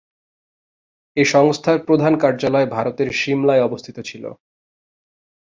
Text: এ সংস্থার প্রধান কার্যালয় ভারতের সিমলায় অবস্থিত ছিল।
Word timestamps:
এ 1.17 1.23
সংস্থার 1.25 1.77
প্রধান 1.85 2.13
কার্যালয় 2.17 2.67
ভারতের 2.67 3.09
সিমলায় 3.11 3.65
অবস্থিত 3.65 3.97
ছিল। 3.99 4.23